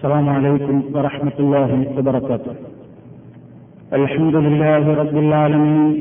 السلام 0.00 0.28
عليكم 0.28 0.82
ورحمة 0.94 1.36
الله 1.38 1.86
وبركاته. 1.96 2.54
الحمد 3.92 4.36
لله 4.36 4.94
رب 4.94 5.16
العالمين. 5.16 5.92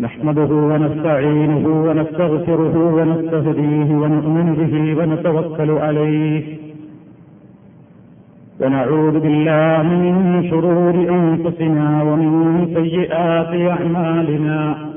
نحمده 0.00 0.50
ونستعينه 0.70 1.64
ونستغفره 1.86 2.76
ونستهديه 2.96 3.88
ونؤمن 4.02 4.46
به 4.60 4.74
ونتوكل 4.98 5.70
عليه. 5.70 6.44
ونعوذ 8.60 9.20
بالله 9.20 9.82
من 9.82 10.14
شرور 10.50 10.94
أنفسنا 11.18 12.02
ومن 12.02 12.32
سيئات 12.74 13.52
أعمالنا. 13.76 14.95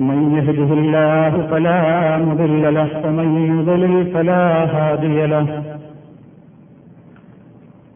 من 0.00 0.36
يهده 0.36 0.74
الله 0.74 1.46
فلا 1.50 2.18
مضل 2.18 2.74
له 2.74 2.88
ومن 3.04 3.58
يضلل 3.58 4.06
فلا 4.14 4.64
هادي 4.64 5.26
له. 5.26 5.46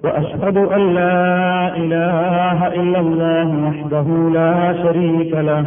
وأشهد 0.04 0.56
أن 0.56 0.94
لا 0.94 1.76
إله 1.76 2.66
إلا 2.66 3.00
الله 3.00 3.48
وحده 3.68 4.06
لا 4.32 4.82
شريك 4.82 5.32
له. 5.34 5.64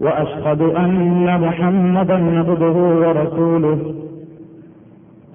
وأشهد 0.00 0.62
أن 0.62 1.40
محمدا 1.40 2.38
عبده 2.38 2.76
ورسوله. 3.02 3.78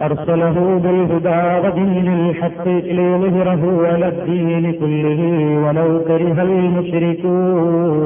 أرسله 0.01 0.81
بالهدى 0.83 1.67
ودين 1.67 2.07
الحق 2.07 2.67
ليظهره 2.67 3.87
على 3.87 4.07
الدين 4.07 4.71
كله 4.71 5.21
ولو 5.67 5.89
كره 5.99 6.41
المشركون. 6.41 8.05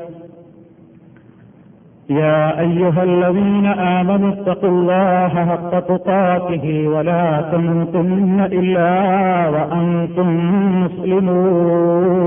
يا 2.10 2.60
أيها 2.60 3.02
الذين 3.02 3.66
آمنوا 3.66 4.32
اتقوا 4.32 4.70
الله 4.70 5.28
حق 5.46 5.72
تقاته 5.82 6.88
ولا 6.88 7.24
تموتن 7.52 8.38
إلا 8.52 8.90
وأنتم 9.48 10.28
مسلمون 10.82 12.26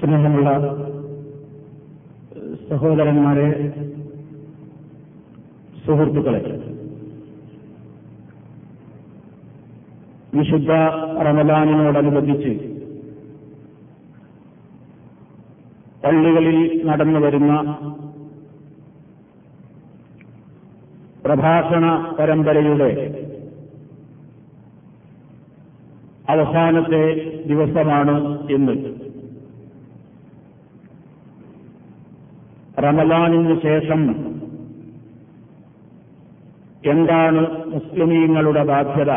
സ്നേഹമുള്ള 0.00 0.50
സഹോദരന്മാരെ 2.70 3.48
സുഹൃത്തുക്കളെ 5.86 6.40
വിശുദ്ധ 10.32 10.70
റമദാനിനോടനുബന്ധിച്ച് 11.26 12.52
പള്ളികളിൽ 16.05 16.87
നടന്നു 16.87 17.19
വരുന്ന 17.19 17.53
പ്രഭാഷണ 21.25 22.15
പരമ്പരയുടെ 22.19 22.89
അവസാനത്തെ 26.29 27.03
ദിവസമാണ് 27.45 28.15
ഇന്ന്. 28.49 28.75
റമദാനിന് 32.79 33.61
ശേഷം 33.61 34.01
എന്താണ് 36.85 37.65
മുസ്ലിമീങ്ങളുടെ 37.65 38.63
ബാധ്യത? 38.63 39.11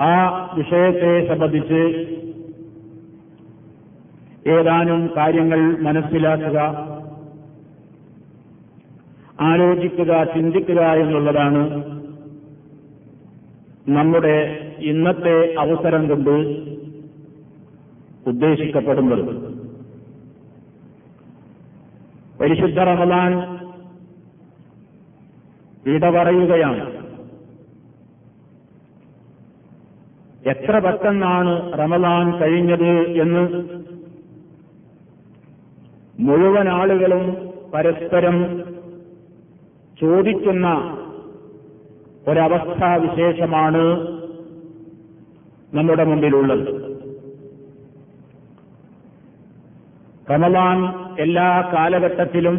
ആ 0.00 0.14
വിഷയത്തെ 0.54 1.28
സംബന്ധിച്ച് 1.28 1.82
ഏതാനും 4.48 5.10
കാര്യങ്ങൾ 5.16 5.76
മനസ്സിലാക്കുക 5.82 6.58
ആലോചിക്കുക 9.40 10.24
ചിന്തിക്കുക 10.24 10.80
എന്നുള്ളതാണ് 10.80 11.62
നമ്മുടെ 13.88 14.36
ഇന്നത്തെ 14.78 15.54
അവസരം 15.58 16.08
കൊണ്ട് 16.08 16.30
ഉദ്ദേശിക്കപ്പെടുന്നത്. 18.26 19.52
പരിശുദ്ധ 22.40 22.78
റമദാൻ 22.78 23.32
വിട 25.86 26.10
പറയുകയാണ് 26.10 26.84
എത്ര 30.48 30.78
പെട്ടെന്നാണ് 30.78 31.72
റമദാൻ 31.78 32.38
കഴിഞ്ഞത് 32.38 32.92
എന്ന് 33.22 33.42
മുഴുവൻ 36.22 36.68
ആളുകളും 36.68 37.24
പരസ്പരം 37.74 38.36
ചോദിക്കുന്ന 40.00 40.66
ഒരവസ്ഥാവിശേഷമാണ് 42.28 43.82
നമ്മുടെ 45.74 46.04
മുമ്പിലുള്ളത്. 46.04 46.68
റമദാൻ 50.30 50.78
എല്ലാ 51.18 51.70
കാലഘട്ടത്തിലും 51.72 52.56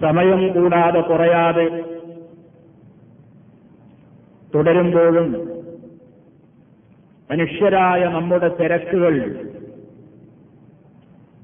സമയം 0.00 0.40
കൂടാതെ 0.52 1.00
കുറയാതെ 1.00 1.66
തുടരുമ്പോഴും 4.54 5.28
മനുഷ്യരായ 7.30 8.04
നമ്മുടെ 8.04 8.48
തിരക്കുകൾ 8.48 9.14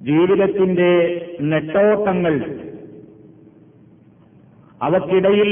ജീവിതത്തിന്റെ 0.05 0.91
നെട്ടോട്ടങ്ങൾ 1.41 2.35
അവക്കിടയിൽ 4.83 5.51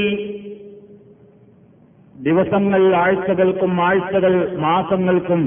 ദിവസങ്ങൾ 2.21 2.95
ആഴ്ചകൾക്കും 2.95 3.81
ആഴ്ചകൾ 3.81 4.33
മാസങ്ങൾക്കും 4.57 5.41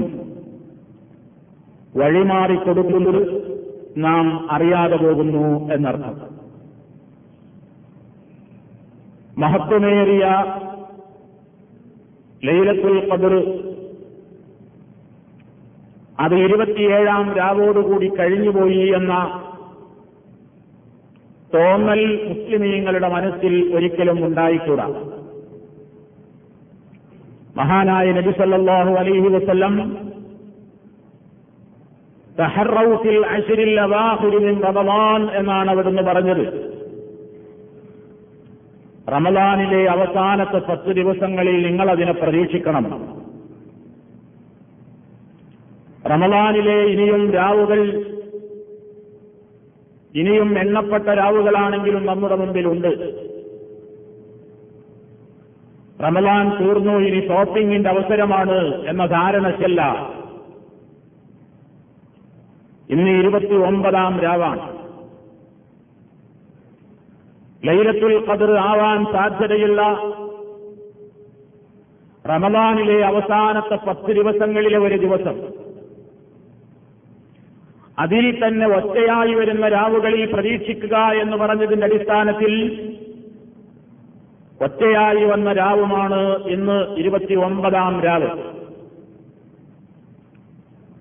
വഴിമാറി 1.95 2.55
വഴിമാറിക്കൊടുക്കുന്നത് 2.55 3.21
നാം 3.97 4.25
അറിയാതെ 4.51 4.95
പോകുന്നു 4.95 5.73
എന്നർത്ഥം. 5.73 6.17
മഹത്വമേറിയ 9.37 10.25
ലൈലത്തുൽ 12.43 12.99
ഖദർ 13.09 13.33
അത് 16.19 16.35
ഇരുപത്തിയേഴാം 16.35 17.33
രാവോടുകൂടി 17.33 18.11
കഴിഞ്ഞുപോയി 18.19 18.91
എന്ന 18.95 19.43
തോന്നൽ 21.53 22.23
മുസ്ലിമീങ്ങളുടെ 22.27 23.09
മനസ്സിൽ 23.09 23.75
ഒരിക്കലും 23.75 24.25
ഉണ്ടായിക്കൂടാ. 24.25 24.87
മഹാനായ 27.57 28.11
നബി 28.11 28.31
സല്ലാഹു 28.31 28.93
അലൈഹി 28.93 29.27
വസ്ല്ലം 29.27 29.97
തഹറൌഫിൽ 32.39 33.25
അശ്രിൽ 33.25 33.79
അവാഖിരി 33.79 34.37
മിൻ 34.37 34.61
റമളാൻ 34.61 35.29
എന്നാണ് 35.31 35.71
അവിടുന്ന് 35.71 36.01
പറഞ്ഞത്. 36.01 36.77
റമദാനിലെ 39.09 39.89
അവസാനത്തെ 39.89 40.57
പത്ത് 40.57 40.95
ദിവസങ്ങളിൽ 40.95 41.67
നിങ്ങൾ 41.67 41.91
അതിനെ 41.91 42.11
പ്രതീക്ഷിക്കണം. 42.11 43.16
റമദാനിലെ 46.11 46.75
ഇനിയും 46.83 47.33
രാവുകൾ 47.33 47.79
ഇനിയും 50.15 50.59
എണ്ണപ്പെട്ട 50.59 51.03
രാവുകളാണെങ്കിലും 51.03 52.05
നമ്മുടെ 52.05 52.35
മുമ്പിലുണ്ട്. 52.35 52.91
റമലാൻ 56.03 56.45
തീർന്നു 56.59 56.91
ഇനി 56.91 57.27
ഷോപ്പിംഗിന്റെ 57.27 57.89
അവസരമാണ് 57.89 58.85
എന്ന 58.85 59.05
ധാരണയ്ക്കല്ല 59.05 59.81
ഇന്ന് 62.89 63.11
ഇരുപത്തി 63.11 63.55
ഒമ്പതാം 63.69 64.19
രാവാണ്. 64.19 64.65
ലൈലത്തുൽ 67.67 68.17
ഖദർ 68.29 68.51
ആവാൻ 68.57 69.05
സാധ്യതയുള്ള 69.05 69.81
റമദാനിലെ 72.29 73.05
അവസാനത്തെ 73.05 73.75
പത്ത് 73.87 74.11
ദിവസങ്ങളിലെ 74.11 74.77
ഒരു 74.77 74.97
ദിവസം 74.97 75.66
അതിൽ 77.99 78.47
തന്നെ 78.47 78.67
ഒറ്റയായി 78.67 79.33
വരുന്ന 79.33 79.67
രാവുകളിൽ 79.67 80.33
പ്രതീക്ഷിക്കുക 80.33 80.97
എന്ന് 80.97 81.37
പറഞ്ഞതിന്റെ 81.37 81.85
അടിസ്ഥാനത്തിൽ 81.87 82.83
ഒറ്റയായി 84.61 85.23
വന്ന 85.23 85.53
രാവുമാണ് 85.53 86.43
ഇന്ന് 86.43 86.95
ഇരുപത്തിയൊമ്പതാം 86.97 88.01
രാവ്. 88.01 88.27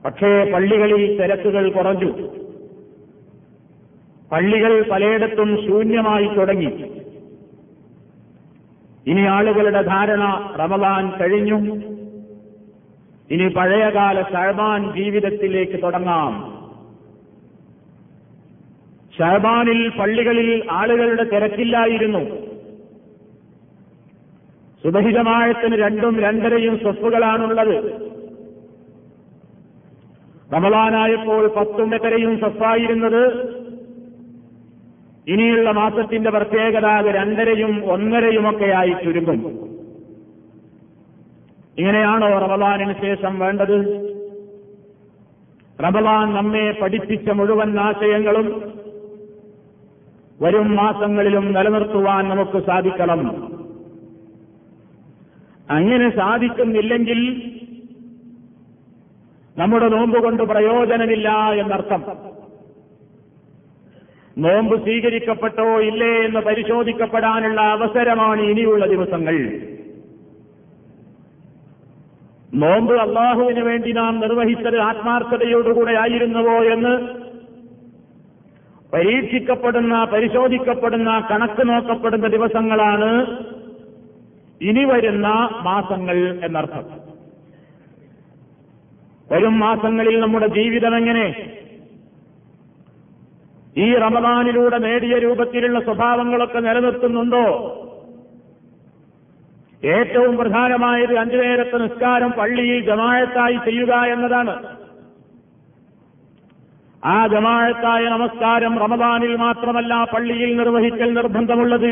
പക്ഷേ 0.05 0.51
പള്ളികളിൽ 0.55 1.23
തിരക്കുകൾ 1.23 1.71
കുറഞ്ഞു. 1.71 2.13
പള്ളികൾ 4.33 4.85
പലയിടത്തും 4.91 5.67
ശൂന്യമായി 5.67 6.27
തുടങ്ങി. 6.27 7.01
ഇനി 9.07 9.21
ആളുകളുടെ 9.21 9.83
ധാരണ 9.83 10.53
റമദാൻ 10.59 11.11
കഴിഞ്ഞു. 11.11 11.77
ഇനി 13.31 13.49
പഴയകാല 13.49 14.23
ഷഹബാൻ 14.23 14.93
ജീവിതത്തിലേക്ക് 14.97 15.83
തുടങ്ങാം. 15.83 16.56
ഷഹബാനിൽ 19.19 19.89
പള്ളികളിൽ 19.89 20.67
ആളുകളുടെ 20.71 21.25
തിരക്കില്ലായിരുന്നു. 21.25 22.47
സുബഹിതമായത്തിന് 24.85 25.77
രണ്ടും 25.83 26.21
രണ്ടരയും 26.21 26.79
സ്വത്തുകളാണുള്ളത് 26.79 28.07
റമലാനായപ്പോൾ 30.55 31.49
പത്തും 31.49 31.95
എട്ടരയും 31.95 32.41
ഇനിയുള്ള 35.29 35.71
മാസത്തിന്റെ 35.71 36.31
പ്രത്യേകത 36.31 36.87
അത് 36.87 37.07
രണ്ടരയും 37.07 37.93
ഒന്നരയുമൊക്കെയായി 37.93 38.95
ചുരുങ്ങും. 39.05 39.67
ഇങ്ങനെയാണോ 41.79 42.39
റമലാനിന് 42.39 42.95
ശേഷം 43.01 43.39
വേണ്ടത്? 43.39 43.77
റമലാൻ 45.85 46.35
നമ്മെ 46.35 46.75
പഠിപ്പിച്ച 46.83 47.31
മുഴുവൻ 47.31 47.81
ആശയങ്ങളും 47.81 48.47
വരും 50.41 50.77
മാസങ്ങളിലും 50.77 51.53
നിലനിർത്തുവാൻ 51.53 52.29
നമുക്ക് 52.29 52.67
സാധിക്കണം. 52.67 53.47
അങ്ങനെ 55.71 56.17
സാധിക്കുന്നില്ലെങ്കിൽ 56.17 57.51
നമ്മുടെ 59.59 59.89
നോമ്പ് 59.89 60.23
കൊണ്ട് 60.23 60.43
പ്രയോജനമില്ല 60.43 61.31
എന്നർത്ഥം. 61.53 62.05
നോമ്പ് 64.39 64.83
സ്വീകരിക്കപ്പെട്ടോ 64.83 65.81
ഇല്ലേ 65.81 66.25
എന്ന് 66.25 66.41
പരിശോധിക്കപ്പെടാനുള്ള 66.41 67.61
അവസരമാണ് 67.61 68.41
ഇനിയുള്ള 68.41 68.87
ദിവസങ്ങൾ. 68.87 69.61
നോമ്പ് 72.55 72.95
അള്ളാഹുവിന് 72.95 73.61
വേണ്ടി 73.61 73.93
നാം 73.93 74.21
നിർവഹിച്ചത് 74.21 74.79
ആത്മാർത്ഥതയോടുകൂടെ 74.81 75.93
ആയിരുന്നുവോ 75.93 76.53
എന്ന് 76.53 77.26
പരീക്ഷിക്കപ്പെടുന്ന 78.97 80.05
പരിശോധിക്കപ്പെടുന്ന 80.05 81.29
കണക്ക് 81.31 81.69
നോക്കപ്പെടുന്ന 81.69 82.27
ദിവസങ്ങളാണ് 82.27 83.37
ഇനി 84.61 84.85
വരുന്ന 84.85 85.29
മാസങ്ങൾ 85.63 86.41
എന്നർത്ഥം. 86.45 86.85
വരും 89.33 89.61
മാസങ്ങളിൽ 89.61 90.21
നമ്മുടെ 90.21 90.47
ജീവിതം 90.47 90.97
എങ്ങനെ? 90.97 91.53
ഈ 93.77 93.97
റമദാനിലൂടെ 93.97 94.79
നേടിയ 94.79 95.19
രൂപത്തിലുള്ള 95.19 95.81
സ്വഭാവങ്ങളൊക്കെ 95.81 96.59
നിലനിർത്തുന്നുണ്ടോ? 96.59 97.73
ഏറ്റവും 99.85 100.37
പ്രധാനമായത് 100.37 101.19
അഞ്ചു 101.19 101.37
നേരത്തെ 101.37 101.77
നിസ്കാരം 101.77 102.31
പള്ളിയിൽ 102.31 102.85
ജമായത്തായി 102.85 103.57
ചെയ്യുക 103.57 103.95
എന്നതാണ്. 103.95 104.76
ആ 107.15 107.17
ജമാഴത്തായ 107.33 108.05
നമസ്കാരം 108.09 108.79
റമദാനിൽ 108.83 109.37
മാത്രമല്ല 109.37 109.93
പള്ളിയിൽ 110.13 110.51
നിർവഹിക്കൽ 110.57 111.11
നിർബന്ധമുള്ളത്. 111.15 111.91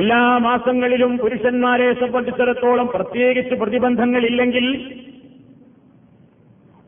എല്ലാ 0.00 0.20
മാസങ്ങളിലും 0.46 1.12
പുരുഷന്മാരെ 1.18 1.88
സംബന്ധിച്ചിടത്തോളം 2.00 2.86
പ്രത്യേകിച്ച് 2.94 3.54
പ്രതിബന്ധങ്ങളില്ലെങ്കിൽ 3.54 4.66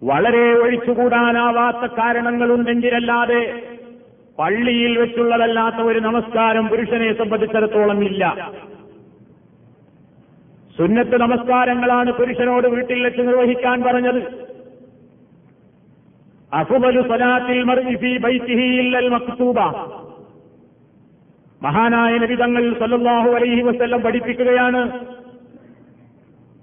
വളരെ 0.03 0.47
ഒഴിച്ചുകൂടാനാവാത്ത 0.62 1.93
കാരണങ്ങളുണ്ടെങ്കിലല്ലാതെ 1.99 3.43
പള്ളിയിൽ 4.39 4.99
വെച്ചുള്ളതല്ലാത്ത 4.99 5.81
ഒരു 5.91 5.99
നമസ്കാരം 5.99 6.67
പുരുഷനെ 6.69 7.11
സംബന്ധിച്ചിടത്തോളം 7.19 8.00
ഇല്ല. 8.05 8.50
സുന്നത്ത് 10.79 11.17
നമസ്കാരങ്ങളാണ് 11.21 12.12
പുരുഷനോട് 12.12 12.67
വീട്ടിൽ 12.67 13.03
വെച്ച് 13.03 13.21
നിർവഹിക്കാൻ 13.21 13.79
പറഞ്ഞത്. 13.83 14.44
അഫുബലു 16.55 17.03
സലാത്തിൽ 17.03 17.62
മക്തൂബ. 19.09 19.61
മഹാനായ 21.62 22.19
നബിതങ്ങൾ 22.19 22.75
സല്ലാഹു 22.75 23.31
അലൈഹി 23.31 23.62
വസല്ലം 23.62 24.01
പഠിപ്പിക്കുകയാണ്. 24.03 25.06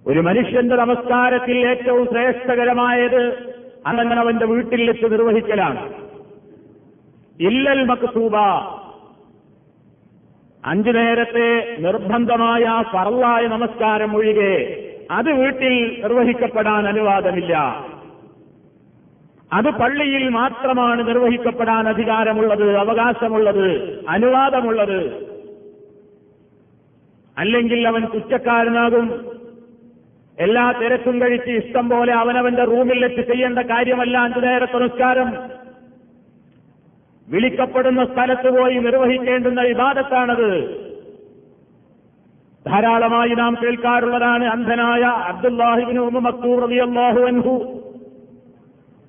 ഒരു 0.08 0.20
മനുഷ്യന്റെ 0.20 0.76
നമസ്കാരത്തിൽ 0.76 1.68
ഏറ്റവും 1.68 2.06
ശ്രേഷ്ഠകരമായത് 2.06 3.54
അങ്ങനെ 3.88 4.16
അവന്റെ 4.16 4.46
വീട്ടിൽ 4.46 4.88
വെച്ച് 4.88 5.06
നിർവഹിക്കലാണ്. 5.06 5.94
ഇല്ലൽ 7.42 7.86
മക്സൂബ 7.86 8.36
അഞ്ചു 10.66 10.92
നേരത്തെ 10.92 11.78
നിർബന്ധമായ 11.80 12.84
ഫറലായ 12.94 13.48
നമസ്കാരം 13.48 14.16
ഒഴികെ 14.16 14.56
അത് 15.12 15.32
വീട്ടിൽ 15.32 16.02
നിർവഹിക്കപ്പെടാൻ 16.04 16.88
അനുവാദമില്ല. 16.88 17.86
അത് 19.54 19.66
പള്ളിയിൽ 19.66 20.30
മാത്രമാണ് 20.30 21.08
നിർവഹിക്കപ്പെടാൻ 21.08 21.90
അധികാരമുള്ളത് 21.90 22.76
അവകാശമുള്ളത് 22.76 24.00
അനുവാദമുള്ളത്. 24.10 25.28
അല്ലെങ്കിൽ 27.38 27.88
അവൻ 27.88 28.06
കുറ്റക്കാരനാകും. 28.06 29.32
എല്ലാ 30.40 30.72
തിരക്കും 30.72 31.22
കഴിച്ച് 31.22 31.50
ഇഷ്ടം 31.50 31.90
പോലെ 31.90 32.14
അവനവന്റെ 32.14 32.64
റൂമിൽ 32.64 33.06
വെച്ച് 33.06 33.22
ചെയ്യേണ്ട 33.22 33.60
കാര്യമല്ല 33.60 34.18
അഞ്ചു 34.18 34.40
നേരത്തെ 34.40 34.78
നിസ്കാരം 34.78 35.34
വിളിക്കപ്പെടുന്ന 37.30 38.06
സ്ഥലത്ത് 38.06 38.60
പോയി 38.60 38.76
നിർവഹിക്കേണ്ടുന്ന 38.78 39.62
വിവാദത്താണത് 39.62 40.70
ധാരാളമായി 42.68 43.30
നാം 43.30 43.58
കേൾക്കാറുള്ളതാണ് 43.64 44.46
അന്ധനായ 44.46 45.02
അബ്ദുല്ലാഹിബിനു 45.02 46.02
ഉമ 46.02 46.20
മക്തൂർ 46.20 46.64
റളിയല്ലാഹു 46.64 47.20
അൻഹു. 47.20 47.81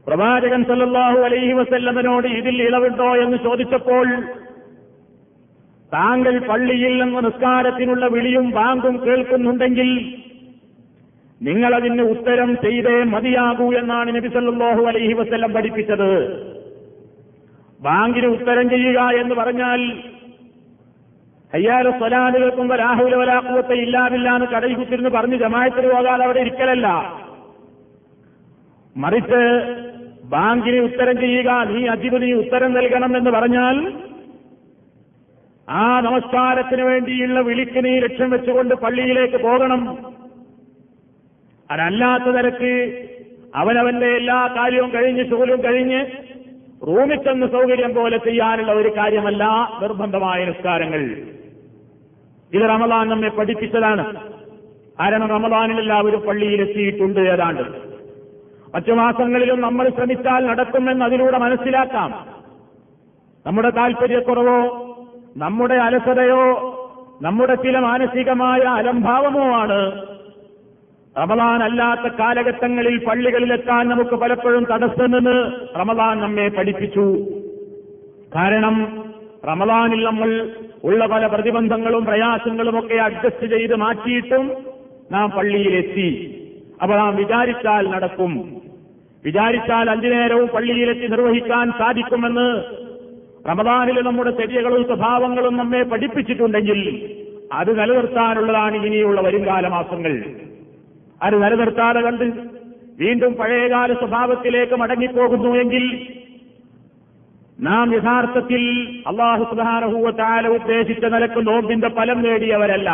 പ്രവാചകൻ 0.06 0.64
സല്ലാഹു 0.64 1.18
അലൈഹി 1.26 1.52
വസല്ലമനോട് 1.52 2.26
ഇതിൽ 2.38 2.56
ഇളവുണ്ടോ 2.62 3.10
എന്ന് 3.16 3.36
ചോദിച്ചപ്പോൾ 3.36 4.06
താങ്കൾ 5.92 6.34
പള്ളിയിൽ 6.38 7.04
നിന്ന് 7.04 7.20
നിസ്കാരത്തിനുള്ള 7.26 8.06
വിളിയും 8.06 8.50
ബാങ്കും 8.50 8.94
കേൾക്കുന്നുണ്ടെങ്കിൽ 9.06 9.90
നിങ്ങളതിന് 11.40 12.02
ഉത്തരം 12.02 12.50
ചെയ്തേ 12.64 12.96
മതിയാകൂ 13.12 13.66
എന്നാണ് 13.74 14.10
നബി 14.16 14.28
സല്ലല്ലാഹു 14.28 14.82
അലൈഹി 14.90 15.12
വസ്ല്ലം 15.12 15.52
പഠിപ്പിച്ചത്. 15.52 16.10
ബാങ്കിന് 17.80 18.26
ഉത്തരം 18.26 18.66
ചെയ്യുക 18.70 19.00
എന്ന് 19.20 19.34
പറഞ്ഞാൽ 19.34 19.80
അയ്യാല 21.52 21.86
സ്വലാനുകൾക്കും 21.90 22.42
കേൾക്കുമ്പോൾ 22.42 22.78
രാഹുല 22.78 23.14
വലാക്കുവത്തെ 23.14 23.74
ഇല്ലാതില്ല 23.74 24.28
എന്ന് 24.36 24.46
കടയിൽ 24.46 24.74
കുത്തിരുന്ന് 24.74 25.10
പറഞ്ഞ് 25.10 25.36
ജമായത്തിന് 25.36 25.88
പോകാതെ 25.94 26.24
അവിടെ 26.24 26.40
ഇരിക്കലല്ല. 26.40 26.86
മറിച്ച് 28.96 29.42
ബാങ്കിന് 30.32 30.76
ഉത്തരം 30.76 31.20
ചെയ്യുക 31.20 31.50
നീ 31.64 31.86
അധിപതി 31.86 32.32
ഉത്തരം 32.32 32.72
നൽകണം 32.72 33.16
എന്ന് 33.16 33.30
പറഞ്ഞാൽ 33.30 33.92
ആ 35.68 36.00
നമസ്കാരത്തിന് 36.00 36.82
വേണ്ടിയുള്ള 36.82 37.40
വിളിക്ക് 37.40 37.84
നീ 37.84 37.98
ലക്ഷ്യം 37.98 38.30
വെച്ചുകൊണ്ട് 38.30 38.74
പള്ളിയിലേക്ക് 38.74 39.36
പോകണം. 39.36 39.98
അതല്ലാത്ത 41.70 42.24
നിരക്ക് 42.24 42.72
അവനവന്റെ 43.54 44.06
എല്ലാ 44.06 44.54
കാര്യവും 44.56 44.92
കഴിഞ്ഞ് 44.94 45.24
ശൂലും 45.30 45.64
കഴിഞ്ഞ് 45.64 46.06
റൂമിൽ 46.86 47.16
ചെന്ന് 47.22 47.46
സൗകര്യം 47.46 47.94
പോലെ 47.94 48.18
ചെയ്യാനുള്ള 48.18 48.72
ഒരു 48.72 48.88
കാര്യമല്ല 48.96 49.44
നിർബന്ധമായ 49.82 50.44
നിസ്കാരങ്ങൾ. 50.44 51.02
ഇത് 52.54 52.62
റമദാൻ 52.62 53.08
നമ്മെ 53.08 53.28
പഠിപ്പിച്ചതാണ്. 53.28 54.04
കാരണം 55.00 55.28
റമദാനിൽ 55.28 55.78
എല്ലാവരും 55.78 56.20
പള്ളിയിലെത്തിയിട്ടുണ്ട് 56.20 57.20
ഏതാണ്ട്. 57.20 57.91
മറ്റു 58.74 58.92
മാസങ്ങളിലും 58.92 59.60
നമ്മൾ 59.60 59.88
ശ്രമിച്ചാൽ 59.88 60.46
നടക്കുമെന്ന് 60.46 61.04
അതിലൂടെ 61.04 61.38
മനസ്സിലാക്കാം. 61.38 62.26
നമ്മുടെ 63.46 63.70
താൽപര്യക്കുറവോ 63.70 64.88
നമ്മുടെ 65.36 65.74
അലസതയോ 65.74 66.44
നമ്മുടെ 67.22 67.54
ചില 67.54 67.78
മാനസികമായ 67.78 68.60
അലംഭാവമോ 68.60 69.44
ആണ്. 69.56 70.06
റമദാൻ 71.18 71.62
അല്ലാത്ത 71.62 72.14
കാലഘട്ടങ്ങളിൽ 72.14 73.04
പള്ളികളിലെത്താൻ 73.04 73.88
നമുക്ക് 73.88 74.16
പലപ്പോഴും 74.16 74.64
തടസ്സമെന്ന് 74.64 75.52
റമദാൻ 75.80 76.20
നമ്മെ 76.20 76.48
പഠിപ്പിച്ചു. 76.48 77.26
കാരണം 78.36 79.04
റമദാനിൽ 79.48 80.04
നമ്മൾ 80.04 80.50
ഉള്ള 80.84 81.06
പല 81.06 81.26
പ്രതിബന്ധങ്ങളും 81.26 82.04
പ്രയാസങ്ങളും 82.04 82.78
ഒക്കെ 82.78 82.94
അഡ്ജസ്റ്റ് 82.94 83.46
ചെയ്ത് 83.46 83.74
മാറ്റിയിട്ടും 83.74 84.52
നാം 85.12 85.30
പള്ളിയിലെത്തി. 85.30 86.38
അപ്പോൾ 86.82 86.96
നാം 86.96 87.16
വിചാരിച്ചാൽ 87.16 87.90
നടക്കും. 87.90 88.61
വിചാരിച്ചാൽ 89.24 89.90
അഞ്ചു 89.90 90.08
നേരവും 90.08 90.48
പള്ളിയിലെത്തി 90.48 91.06
നിർവഹിക്കാൻ 91.06 91.72
സാധിക്കുമെന്ന് 91.78 92.64
റമദാനിൽ 93.48 94.00
നമ്മുടെ 94.02 94.30
ചര്യകളും 94.30 94.84
സ്വഭാവങ്ങളും 94.84 95.56
നമ്മെ 95.56 95.82
പഠിപ്പിച്ചിട്ടുണ്ടെങ്കിൽ 95.82 96.80
അത് 97.52 97.80
നിലനിർത്താനുള്ളതാണ് 97.80 98.86
ഇനിയുള്ള 98.86 99.20
വരുംകാല 99.20 99.68
മാസങ്ങൾ. 99.68 100.24
അത് 101.22 101.42
നിലനിർത്താതെ 101.42 102.00
കണ്ട് 102.00 102.24
വീണ്ടും 102.98 103.34
പഴയകാല 103.34 103.92
സ്വഭാവത്തിലേക്ക് 103.92 104.74
മടങ്ങിപ്പോകുന്നു 104.74 105.56
എങ്കിൽ 105.58 106.06
നാം 107.60 107.94
യഥാർത്ഥത്തിൽ 107.94 108.62
അള്ളാഹു 109.06 109.44
സുധാനഹൂവത്താല 109.44 110.48
ഉദ്ദേശിച്ച 110.48 111.04
നിലയ്ക്ക് 111.04 111.46
നോമ്പിന്റെ 111.46 111.88
ഫലം 111.88 112.22
നേടിയവരല്ല. 112.22 112.90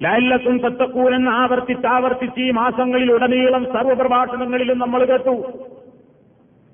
ലല്ലത്തും 0.00 0.56
തത്തക്കൂരൻ 0.64 1.28
ആവർത്തിച്ച് 1.28 1.86
ആവർത്തിച്ച് 1.86 2.40
ഈ 2.40 2.50
മാസങ്ങളിൽ 2.50 3.12
ഉടനീളം 3.12 3.64
സർവപ്രഭാഷണങ്ങളിലും 3.74 4.78
നമ്മൾ 4.78 5.04
കേട്ടു. 5.04 5.34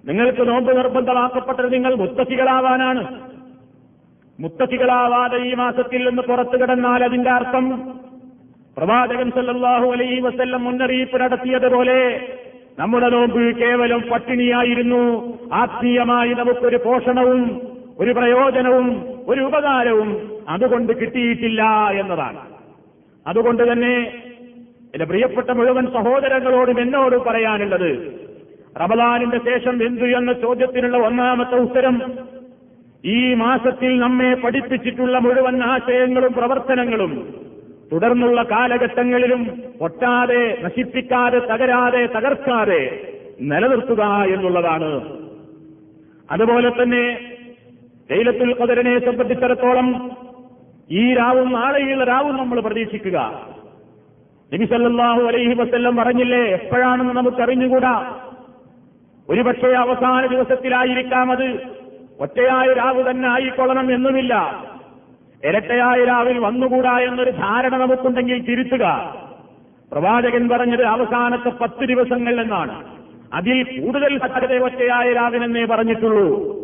നിങ്ങൾക്ക് 0.05 0.49
നോമ്പ് 0.49 0.71
നിർബന്ധമാക്കപ്പെട്ടത് 0.77 1.73
നിങ്ങൾ 1.73 1.95
മുത്തശ്ശികളാവാനാണ് 1.95 3.03
മുത്തശ്ശികളാവാതെ 4.39 5.39
ഈ 5.49 5.55
മാസത്തിൽ 5.55 6.09
നിന്ന് 6.09 6.23
പുറത്തു 6.23 6.57
കിടന്നാൽ 6.61 7.05
അതിന്റെ 7.05 7.31
അർത്ഥം 7.31 7.67
പ്രവാചകൻ 8.77 9.29
സല്ലാഹു 9.31 9.87
അലൈ 9.95 10.09
വസ്ല്ലം 10.21 10.65
മുന്നറിയിപ്പ് 10.65 11.17
നടത്തിയതുപോലെ 11.23 11.99
നമ്മുടെ 12.79 13.09
നോമ്പ് 13.15 13.43
കേവലം 13.61 14.01
പട്ടിണിയായിരുന്നു. 14.11 15.03
ആത്മീയമായി 15.53 16.33
നമുക്കൊരു 16.35 16.77
പോഷണവും 16.77 17.43
ഒരു 17.99 18.13
പ്രയോജനവും 18.19 18.87
ഒരു 19.29 19.41
ഉപകാരവും 19.41 20.11
അതുകൊണ്ട് 20.49 20.93
കിട്ടിയിട്ടില്ല 21.01 21.63
എന്നതാണ്. 22.01 22.52
അതുകൊണ്ട് 23.27 23.73
തന്നെ 23.73 23.95
എന്റെ 24.95 25.05
പ്രിയപ്പെട്ട 25.05 25.51
മുഴുവൻ 25.51 25.87
സഹോദരങ്ങളോടും 25.87 26.81
എന്നോട് 26.81 27.17
പറയാനുള്ളത് 27.17 27.91
റമദാനിന്റെ 28.81 29.39
ശേഷം 29.39 29.87
എന്തു 29.87 30.05
എന്ന 30.05 30.33
ചോദ്യത്തിനുള്ള 30.33 30.97
ഒന്നാമത്തെ 30.97 31.57
ഉത്തരം 31.57 31.97
ഈ 33.05 33.35
മാസത്തിൽ 33.35 34.01
നമ്മെ 34.01 34.35
പഠിപ്പിച്ചിട്ടുള്ള 34.35 35.19
മുഴുവൻ 35.19 35.63
ആശയങ്ങളും 35.63 36.33
പ്രവർത്തനങ്ങളും 36.33 37.13
തുടർന്നുള്ള 37.93 38.43
കാലഘട്ടങ്ങളിലും 38.43 39.43
പൊട്ടാതെ 39.81 40.43
നശിപ്പിക്കാതെ 40.63 41.39
തകരാതെ 41.39 42.07
തകർക്കാതെ 42.07 42.83
നിലനിർത്തുക 43.41 44.03
എന്നുള്ളതാണ്. 44.35 44.91
അതുപോലെ 46.31 46.71
തന്നെ 46.71 47.05
ലൈലത്തുൽ 48.11 48.55
ഖദറിനെ 48.61 48.99
സംബന്ധിച്ചിടത്തോളം 48.99 49.89
ഈ 50.93 51.15
രാവും 51.15 51.53
നാളെയുള്ള 51.53 52.05
രാവും 52.05 52.37
നമ്മൾ 52.37 52.61
പ്രതീക്ഷിക്കുക. 52.61 53.49
നബിസല്ലാഹു 54.55 55.23
അലൈഹി 55.23 55.55
വസ്ല്ലം 55.55 55.97
പറഞ്ഞില്ലേ 55.97 56.39
എപ്പോഴാണെന്ന് 56.39 57.13
നമുക്കറിഞ്ഞുകൂടാ? 57.13 58.17
ഒരുപക്ഷെ 59.29 59.69
അവസാന 59.69 60.27
ദിവസത്തിലായിരിക്കാം 60.27 61.33
അത്. 61.33 61.59
ഒറ്റയായ 62.21 62.73
രാവ് 62.73 63.11
തന്നെ 63.11 63.29
ആയിക്കൊള്ളണം 63.29 63.95
എന്നുമില്ല. 63.95 64.65
ഇരട്ടയായ 65.45 66.05
രാവിൽ 66.05 66.39
വന്നുകൂടാ 66.39 66.99
എന്നൊരു 66.99 67.31
ധാരണ 67.31 67.77
നമുക്കുണ്ടെങ്കിൽ 67.77 68.43
തിരുത്തുക. 68.43 69.15
പ്രവാചകൻ 69.93 70.49
പറഞ്ഞത് 70.49 70.83
അവസാനത്തെ 70.83 71.49
പത്ത് 71.49 71.85
ദിവസങ്ങൾ 71.85 72.41
എന്നാണ്. 72.41 72.85
അതിൽ 73.35 73.81
കൂടുതൽ 73.81 74.19
സാധ്യത 74.19 74.63
ഒറ്റയായ 74.63 75.13
രാവിനെന്നേ 75.13 75.65
പറഞ്ഞിട്ടുള്ളൂ. 75.65 76.63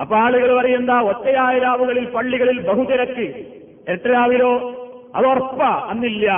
അപ്പൊ 0.00 0.16
ആളുകൾ 0.16 0.60
പറയുന്ന 0.60 1.00
ഒറ്റയായ 1.00 1.58
രാവുകളിൽ 1.58 2.04
പള്ളികളിൽ 2.04 2.60
ബഹുതിരക്ക്? 2.60 3.44
ഇരട്ട 3.88 4.06
രാവിലോ 4.06 4.52
അത് 5.14 5.26
ഉറപ്പ. 5.26 5.62
അന്നില്ല. 5.62 6.30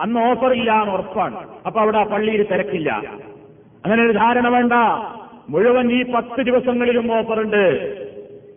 അന്ന് 0.00 0.20
ഓഫറില്ല 0.20 0.72
എന്ന് 0.72 0.92
ഉറപ്പാണ്. 0.92 1.48
അപ്പൊ 1.66 1.80
അവിടെ 1.80 1.98
ആ 1.98 2.04
പള്ളിയിൽ 2.04 2.42
തിരക്കില്ല. 2.42 2.90
അങ്ങനെ 3.84 4.02
ഒരു 4.02 4.12
ധാരണ 4.12 4.48
വേണ്ട. 4.48 4.72
മുഴുവൻ 5.48 5.92
ഈ 5.92 6.12
പത്ത് 6.12 6.42
ദിവസങ്ങളിലും 6.42 7.18
ഓഫറുണ്ട് 7.18 7.64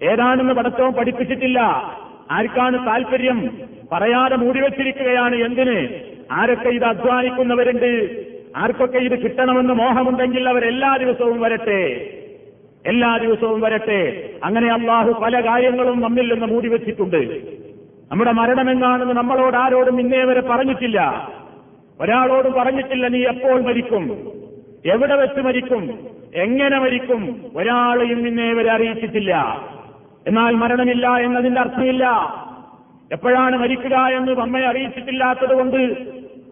ഏതാണെന്ന് 0.01 0.54
പഠിത്തവും 0.54 0.94
പഠിപ്പിച്ചിട്ടില്ല. 0.94 1.60
ആർക്കാണ് 2.32 2.86
താല്പര്യം? 2.88 3.51
പറയാതെ 3.92 4.36
മൂടിവെച്ചിരിക്കുകയാണ് 4.36 5.36
എന്തിന്? 5.36 6.00
ആരൊക്കെ 6.32 6.70
ഇത് 6.70 6.84
അധ്വാനിക്കുന്നവരുണ്ട്? 6.84 8.10
ആർക്കൊക്കെ 8.56 8.98
ഇത് 8.98 9.20
കിട്ടണമെന്ന് 9.20 9.74
മോഹമുണ്ടെങ്കിൽ 9.74 10.50
അവർ 10.50 10.66
എല്ലാ 10.66 10.98
ദിവസവും 10.98 11.42
വരട്ടെ. 11.42 12.13
എല്ലാ 12.86 13.17
ദിവസവും 13.17 13.62
വരട്ടെ. 13.62 14.29
അങ്ങനെ 14.43 14.74
അള്ളാഹു 14.74 15.12
പല 15.12 15.41
കാര്യങ്ങളും 15.50 16.01
നമ്മിൽ 16.01 16.34
നിന്ന് 16.34 16.46
മൂടി 16.46 16.67
വെച്ചിട്ടുണ്ട്. 16.67 17.41
നമ്മുടെ 18.12 18.31
മരണമെന്നാണെന്ന് 18.31 19.13
നമ്മളോട് 19.13 19.57
ആരോടും 19.57 20.00
ഇന്നേ 20.00 20.24
വരെ 20.24 20.41
പറഞ്ഞിട്ടില്ല. 20.41 21.29
ഒരാളോടും 22.01 22.53
പറഞ്ഞിട്ടില്ല 22.53 23.07
നീ 23.07 23.24
എപ്പോൾ 23.24 23.62
മരിക്കും? 23.62 24.31
എവിടെ 24.86 25.15
വെച്ച് 25.15 25.41
മരിക്കും? 25.41 26.00
എങ്ങനെ 26.36 26.79
മരിക്കും? 26.79 27.51
ഒരാളെയും 27.55 28.27
ഇന്നേ 28.27 28.53
വരെ 28.53 28.72
അറിയിച്ചിട്ടില്ല. 28.72 29.36
എന്നാൽ 30.27 30.53
മരണമില്ല 30.53 31.10
എന്നതിന്റെ 31.10 31.62
അർത്ഥമില്ല. 31.62 32.05
എപ്പോഴാണ് 33.12 33.57
മരിക്കുക 33.57 33.96
എന്ന് 33.96 34.38
നമ്മെ 34.38 34.65
അറിയിച്ചിട്ടില്ലാത്തത് 34.65 35.53
കൊണ്ട് 35.53 35.98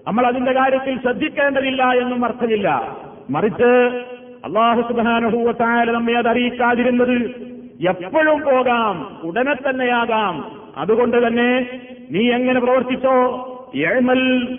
നമ്മൾ 0.07 0.27
അതിന്റെ 0.27 0.51
കാര്യത്തിൽ 0.51 1.01
ശ്രദ്ധിക്കേണ്ടതില്ല 1.01 1.83
എന്നും 1.83 2.25
അർത്ഥമില്ല. 2.25 2.97
മറിച്ച് 3.29 4.03
അള്ളാഹു 4.45 4.81
സുബാനുഭൂവത്തായ 4.81 5.83
നമ്മെ 5.83 6.13
അത് 6.13 6.27
അറിയിക്കാതിരുന്നത് 6.27 7.45
എപ്പോഴും 7.89 8.41
പോകാം 8.41 9.17
ഉടനെ 9.23 9.53
തന്നെയാകാം. 9.53 10.51
അതുകൊണ്ട് 10.77 11.27
തന്നെ 11.27 11.79
നീ 12.11 12.31
എങ്ങനെ 12.31 12.59
പ്രവർത്തിച്ചോ? 12.59 13.41
എഴുമൽ 13.75 14.57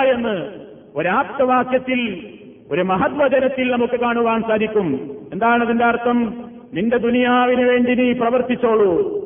എന്ന് 0.00 0.50
ഒരാപ്തവാക്യത്തിൽ 0.96 2.28
ഒരു 2.70 2.80
മഹത്വചനത്തിൽ 2.80 3.70
നമുക്ക് 3.70 4.00
കാണുവാൻ 4.00 4.42
സാധിക്കും. 4.42 5.10
എന്താണ് 5.32 5.64
അതിന്റെ 5.64 5.84
അർത്ഥം? 5.84 6.44
നിന്റെ 6.74 6.96
ദുനിയാവിന് 6.96 7.68
വേണ്ടി 7.68 7.94
നീ 7.94 8.12
പ്രവർത്തിച്ചോളൂ. 8.12 9.22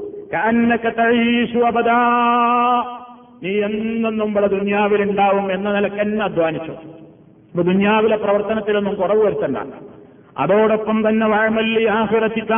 നീ 3.43 3.61
എന്നെന്നും 3.61 4.31
ഇവിടെ 4.31 4.47
ദുന്യാവിലുണ്ടാവും 4.47 5.53
എന്ന 5.53 5.73
നിലയ്ക്ക് 5.73 5.99
എന്നെ 5.99 6.25
അധ്വാനിച്ചു. 6.25 6.71
ഇപ്പൊ 6.71 7.63
ദുന്യാവിലെ 7.63 8.17
പ്രവർത്തനത്തിലൊന്നും 8.17 8.95
കുറവ് 8.95 9.25
വരുത്തണ്ട. 9.25 9.57
അതോടൊപ്പം 10.39 11.09
തന്നെ 11.09 11.27
വഴമല്ലി 11.27 11.85
ആഹ്റത്തിക്ക. 11.85 12.53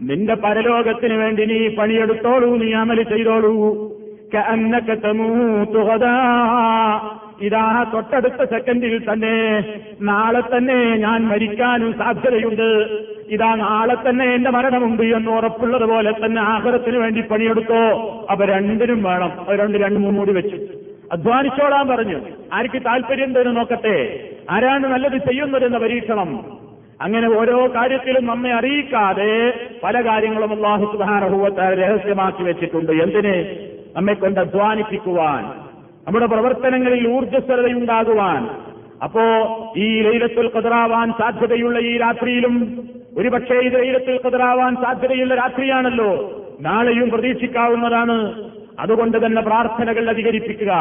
നിന്റെ 0.00 0.34
പരലോകത്തിന് 0.34 1.14
വേണ്ടി 1.14 1.44
നീ 1.44 1.68
പണിയെടുത്തോളൂ 1.68 2.56
നീ 2.56 2.72
അമലി 2.72 3.02
ചെയ്തോളൂ. 3.02 3.92
ഇതാ 7.40 7.86
തൊട്ടടുത്ത 7.92 8.44
സെക്കൻഡിൽ 8.44 9.12
തന്നെ 9.12 9.64
നാളെ 10.00 10.40
തന്നെ 10.40 10.96
ഞാൻ 10.96 11.28
മരിക്കാനും 11.28 11.98
സാധ്യതയുണ്ട്. 11.98 12.88
ഇതാ 13.28 13.54
നാളെ 13.54 13.94
തന്നെ 13.94 14.34
എന്റെ 14.34 14.50
മരണമുണ്ട് 14.50 15.02
എന്ന് 15.02 15.30
ഉറപ്പുള്ളത് 15.30 15.88
പോലെ 15.88 16.12
തന്നെ 16.12 16.42
ആഹാരത്തിന് 16.42 16.96
വേണ്ടി 16.96 17.20
പണിയെടുത്തോ. 17.20 18.26
അപ്പൊ 18.30 18.44
രണ്ടിനും 18.44 19.02
വേണം. 19.02 19.46
രണ്ട് 19.50 19.78
രണ്ട് 19.78 20.00
മൂന്നൂടി 20.00 20.32
വെച്ചു. 20.32 20.56
അധ്വാനിച്ചോളാൻ 21.12 21.88
പറഞ്ഞു. 21.88 22.20
ആർക്ക് 22.52 22.82
താല്പര്യം 22.86 23.34
തരും 23.34 23.54
നോക്കട്ടെ. 23.54 24.28
ആരാണ് 24.50 24.86
നല്ലത് 24.86 25.16
ചെയ്യുന്നതെന്ന 25.16 25.78
പരീക്ഷണം. 25.78 26.62
അങ്ങനെ 27.00 27.28
ഓരോ 27.28 27.66
കാര്യത്തിലും 27.74 28.26
നമ്മെ 28.26 28.52
അറിയിക്കാതെ 28.52 29.52
പല 29.84 30.00
കാര്യങ്ങളും 30.00 30.52
അള്ളാഹു 30.52 30.92
സുധാരഹൂവത്തെ 30.92 31.74
രഹസ്യമാക്കി 31.74 32.42
വെച്ചിട്ടുണ്ട്. 32.42 32.92
എന്തിന്? 32.92 33.68
നമ്മെ 33.96 34.14
കൊണ്ട് 34.14 34.40
അധ്വാനിപ്പിക്കുവാൻ. 34.40 35.71
നമ്മുടെ 36.06 36.26
പ്രവർത്തനങ്ങളിൽ 36.26 37.08
ഊർജസ്വലതയുണ്ടാകുവാൻ 37.08 38.48
അപ്പോ 39.04 39.22
ഈ 39.76 40.00
ലൈലത്തുൽ 40.00 40.48
കതിറാവാൻ 40.48 41.12
സാധ്യതയുള്ള 41.12 41.78
ഈ 41.78 41.96
രാത്രിയിലും 41.96 42.54
ഒരുപക്ഷേ 43.18 43.60
ഈ 43.60 43.68
ലൈലത്തുൽ 43.68 44.20
കതിറാവാൻ 44.26 44.76
സാധ്യതയുള്ള 44.76 45.34
രാത്രിയാണല്ലോ 45.34 46.10
നാളെയും 46.60 47.10
പ്രതീക്ഷിക്കാവുന്നതാണ്. 47.10 48.34
അതുകൊണ്ട് 48.78 49.26
തന്നെ 49.26 49.42
പ്രാർത്ഥനകൾ 49.42 50.10
അധികരിപ്പിക്കുക 50.10 50.72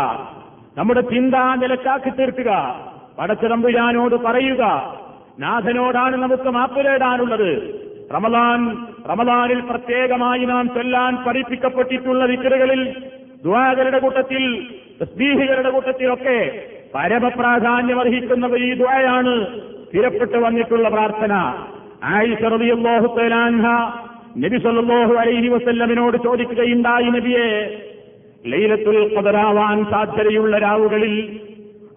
നമ്മുടെ 0.78 1.02
ചിന്ത 1.02 1.36
നിലക്കാക്കി 1.36 2.10
തീർക്കുക 2.10 2.52
പടച്ചിറമ്പുരാനോട് 3.20 4.16
പറയുക 4.16 4.64
നാഥനോടാണ് 5.40 6.16
നമുക്ക് 6.18 6.50
മാപ്പ് 6.50 6.86
നേടാനുള്ളത് 6.86 7.50
റമദാൻ 8.14 8.78
റമദാനിൽ 9.10 9.60
പ്രത്യേകമായി 9.62 10.46
നാം 10.46 10.68
ചൊല്ലാൻ 10.68 11.18
പഠിപ്പിക്കപ്പെട്ടിട്ടുള്ള 11.28 12.26
വിക്കറുകളിൽ 12.26 12.82
ദുവാകരുടെ 13.44 14.00
കൂട്ടത്തിൽ 14.00 14.44
തസ്ബീഹികളുടെ 15.02 15.70
കൂട്ടത്തിലൊക്കെ 15.70 16.66
പരമപ്രാധാന്യം 16.96 18.00
അർഹിക്കുന്ന 18.00 18.46
ഈ 18.56 18.74
ദുആയാണ്. 18.74 19.34
സ്ഥിരപ്പെട്ടു 19.88 20.38
വന്നിട്ടുള്ള 20.38 20.90
പ്രാർത്ഥന. 20.90 21.34
ആയിഷ 22.04 22.42
റളിയല്ലാഹു 22.44 23.08
തആല 23.16 23.36
നബി 24.38 24.58
സല്ലല്ലാഹു 24.58 25.14
അലൈഹി 25.14 25.48
വസല്ലമിനോട് 25.48 26.18
ചോദിക്കുകയുണ്ടായി 26.18 27.04
നബിയെ. 27.04 27.48
ലൈലത്തുൽ 28.52 29.16
ഖദറാവാൻ 29.16 29.86
സാധ്യതയുള്ള 29.86 30.58
രാവുകളിൽ 30.58 31.40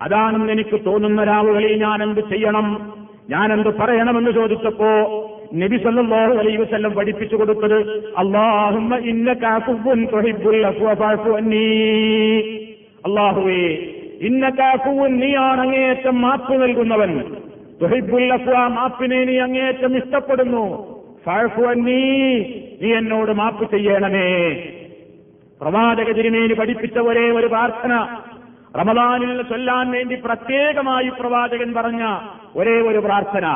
അതാണെന്ന് 0.02 0.52
എനിക്ക് 0.52 0.76
തോന്നുന്ന 0.86 1.24
രാവുകളിൽ 1.24 1.74
ഞാൻ 1.82 2.02
എന്ത് 2.02 2.20
ചെയ്യണം? 2.20 2.66
ഞാൻ 3.30 3.52
എന്ത് 3.52 3.70
പറയണമെന്ന് 3.78 4.30
ചോദിച്ചപ്പോ 4.30 4.90
നബി 5.54 5.76
സല്ലല്ലാഹു 5.76 6.34
അലൈഹി 6.34 6.56
വസല്ലം 6.56 6.92
പഠിപ്പിച്ചു 6.92 7.36
കൊടുത്തത് 7.36 7.78
അല്ലാഹുമ്മ 8.18 8.96
ഇന്നക 8.96 9.44
അഫുവ്വുൻ 9.44 10.06
തുഹിബ്ബുൽ 10.06 10.66
അഫ്വ 10.66 10.94
ഫഅഫു 10.94 11.30
അന്നീ. 11.30 11.64
അല്ലാഹുവേ 13.04 13.90
ഇന്നക്കാക്കുവും 14.20 15.18
നീയാണ് 15.18 15.60
അങ്ങേയറ്റം 15.60 16.20
മാപ്പ് 16.20 16.62
നൽകുന്നവൻ. 16.62 17.36
തുഹിബ്ബുൽ 17.82 18.32
അഫ്വ 18.32 18.66
മാപ്പിനെ 18.66 19.24
നീ 19.24 19.38
അങ്ങേയറ്റം 19.38 19.96
ഇഷ്ടപ്പെടുന്നു. 19.96 20.94
നീ 21.74 22.38
നീ 22.82 22.94
എന്നോട് 22.94 23.32
മാപ്പ് 23.32 23.70
ചെയ്യണമേ. 23.70 24.50
പ്രവാചക 25.60 26.12
തിരുമേനി 26.12 26.52
പഠിപ്പിച്ച 26.52 26.98
ഒരേ 26.98 27.30
ഒരു 27.30 27.46
പ്രാർത്ഥന. 27.46 28.20
റമദാനിൽ 28.80 29.42
ചൊല്ലാൻ 29.42 29.90
വേണ്ടി 29.90 30.14
പ്രത്യേകമായി 30.24 31.08
പ്രവാചകൻ 31.08 31.74
പറഞ്ഞ 31.74 32.18
ഒരേ 32.56 32.80
ഒരു 32.80 32.98
പ്രാർത്ഥന. 32.98 33.46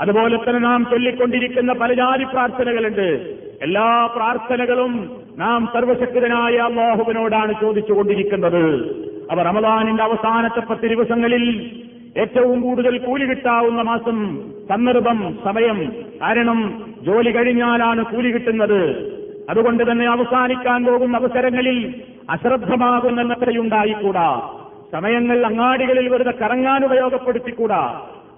അതുപോലെ 0.00 0.36
തന്നെ 0.36 0.60
നാം 0.60 0.86
ചൊല്ലിക്കൊണ്ടിരിക്കുന്ന 0.90 1.72
പല 1.72 1.92
ജാതി 1.92 2.24
പ്രാർത്ഥനകളുണ്ട്. 2.24 3.41
എല്ലാ 3.62 4.08
പ്രാർത്ഥനകളും 4.16 4.92
നാം 5.38 5.68
സർവശക്തനായ 5.72 6.54
അള്ളാഹുവിനോടാണ് 6.58 7.52
ചോദിച്ചുകൊണ്ടിരിക്കുന്നത്. 7.60 8.64
അവ 9.30 9.42
റമദാനിന്റെ 9.42 10.02
അവസാനത്തെ 10.02 10.60
പത്ത് 10.60 10.86
ദിവസങ്ങളിൽ 10.88 11.44
ഏറ്റവും 12.16 12.60
കൂടുതൽ 12.60 12.98
കൂലി 12.98 13.24
കിട്ടാവുന്ന 13.24 13.82
മാസം 13.82 14.18
സന്ദർഭം 14.68 15.38
സമയം 15.44 15.78
കാരണം 16.22 16.58
ജോലി 17.02 17.30
കഴിഞ്ഞാലാണ് 17.30 18.04
കൂലി 18.04 18.30
കിട്ടുന്നത്. 18.32 18.80
അതുകൊണ്ട് 19.50 19.90
തന്നെ 19.90 20.06
അവസാനിക്കാൻ 20.06 20.84
പോകുന്ന 20.84 21.16
അവസരങ്ങളിൽ 21.16 21.78
അശ്രദ്ധമാകുന്ന 22.30 23.34
സമയങ്ങൾ 24.92 25.46
അങ്ങാടികളിൽ 25.46 26.08
വെറുതെ 26.08 26.30
കറങ്ങാൻ 26.30 26.84
ഉപയോഗപ്പെടുത്തിക്കൂടാ. 26.84 27.82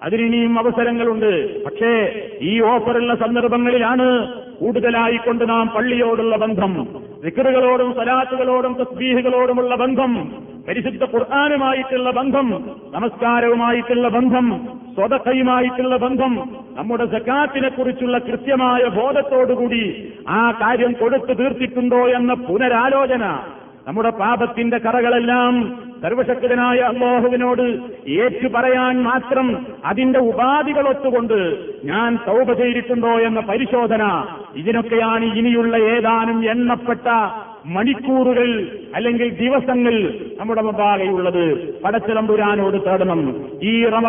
അതിനിനിയും 0.05 0.59
അവസരങ്ങളുണ്ട്. 0.59 1.31
പക്ഷേ 1.65 1.91
ഈ 2.41 2.61
ഓഫറുള്ള 2.61 3.13
സന്ദർഭങ്ങളിലാണ് 3.13 4.07
കൂടുതലായിക്കൊണ്ട് 4.59 5.49
നാം 5.49 5.67
പള്ളിയോടുള്ള 5.67 6.35
ബന്ധം 6.35 6.73
വിക്രുകളോടും 7.23 7.93
സലാത്തുകളോടും 7.93 8.73
തസ്ബീഹുകളോടുമുള്ള 8.73 9.75
ബന്ധം 9.75 10.11
പരിശുദ്ധ 10.67 11.03
ഖുർആാനുമായിട്ടുള്ള 11.03 12.11
ബന്ധം 12.11 12.47
നമസ്കാരവുമായിട്ടുള്ള 12.93 14.07
ബന്ധം 14.07 14.45
സ്വതക്കയുമായിട്ടുള്ള 14.95 15.95
ബന്ധം 15.97 16.33
നമ്മുടെ 16.77 17.05
സക്കാത്തിനെ 17.05 17.69
കുറിച്ചുള്ള 17.69 18.17
കൃത്യമായ 18.17 18.83
ബോധത്തോടുകൂടി 18.85 19.83
ആ 20.29 20.51
കാര്യം 20.51 20.93
കൊടുത്തു 20.93 21.33
തീർത്തിട്ടുണ്ടോ 21.33 22.01
എന്ന 22.09 22.33
പുനരാലോചന 22.33 23.25
നമ്മുടെ 23.87 24.09
പാപത്തിന്റെ 24.09 24.77
കറകളെല്ലാം 24.77 25.55
സർവശക്തനായ 26.01 26.79
അള്ളാഹുവിനോട് 26.81 27.63
ഏറ്റു 28.23 28.47
പറയാൻ 28.47 29.03
മാത്രം 29.03 29.47
അതിന്റെ 29.85 30.19
ഉപാധികൾ 30.19 30.87
ഒത്തുകൊണ്ട് 30.87 31.39
ഞാൻ 31.85 32.19
തൗപ 32.27 32.53
ചെയ്തിട്ടുണ്ടോ 32.53 33.13
എന്ന 33.19 33.39
പരിശോധന 33.39 34.03
ഇതിനൊക്കെയാണ് 34.55 35.25
ഇനിയുള്ള 35.37 35.77
ഏതാനും 35.77 36.49
എണ്ണപ്പെട്ട 36.49 37.07
മണിക്കൂറുകൾ 37.65 38.49
അല്ലെങ്കിൽ 38.95 39.29
ദിവസങ്ങൾ 39.37 39.95
നമ്മുടെ 40.39 40.61
മുമ്പാകെയുള്ളത് 40.61 41.43
പടച്ചിലമ്പുരാനോട് 41.83 42.77
തേടണം. 42.85 43.21
ഈ 43.63 43.71